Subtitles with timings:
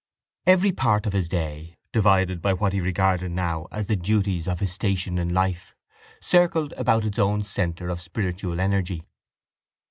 [0.47, 4.59] Every part of his day, divided by what he regarded now as the duties of
[4.59, 5.75] his station in life,
[6.19, 9.03] circled about its own centre of spiritual energy.